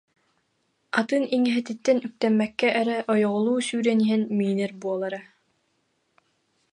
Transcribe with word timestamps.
Атын 0.99 1.23
иҥэһэтиттэн 1.35 1.97
үктэммэккэ 2.07 2.69
эрэ 2.81 2.97
ойоҕолуу 3.13 3.59
сүүрэн 3.67 3.99
иһэн 4.05 4.21
миинэр 4.37 4.71
буолара 4.81 5.21